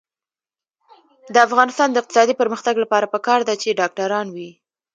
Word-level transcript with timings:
د 1.33 1.35
افغانستان 1.47 1.87
د 1.91 1.95
اقتصادي 2.01 2.33
پرمختګ 2.41 2.75
لپاره 2.83 3.11
پکار 3.13 3.39
ده 3.47 3.53
چې 3.61 3.77
ډاکټران 3.79 4.27
وي. 4.35 4.49